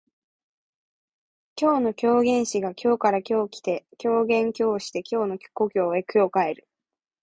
[1.55, 6.67] 今日の狂言師が京から今日来て狂言今日して京の故郷へ今日帰る